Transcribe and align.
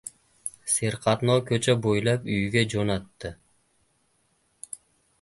Serqatnov 0.75 1.43
ko‘cha 1.51 1.77
bo‘ylab 1.85 2.27
uyiga 2.33 2.65
jo‘natdi. 2.75 3.35